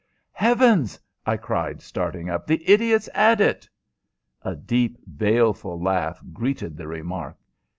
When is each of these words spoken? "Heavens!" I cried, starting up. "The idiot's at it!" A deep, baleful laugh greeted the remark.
"Heavens!" 0.33 0.99
I 1.27 1.37
cried, 1.37 1.79
starting 1.79 2.27
up. 2.27 2.47
"The 2.47 2.67
idiot's 2.67 3.07
at 3.13 3.39
it!" 3.39 3.69
A 4.41 4.55
deep, 4.55 4.97
baleful 5.15 5.79
laugh 5.79 6.19
greeted 6.33 6.75
the 6.75 6.87
remark. 6.87 7.37